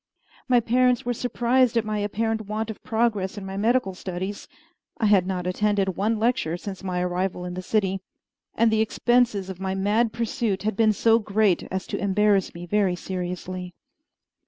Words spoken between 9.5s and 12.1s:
my mad pursuit had been so great as to